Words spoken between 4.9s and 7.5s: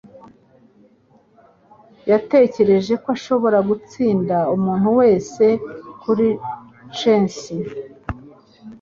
wese kuri chess